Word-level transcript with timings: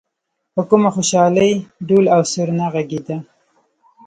په 0.53 0.61
کومه 0.69 0.89
خوشالۍ 0.95 1.53
ډول 1.87 2.05
او 2.15 2.21
سرنا 2.31 2.67
غږېده. 2.73 3.17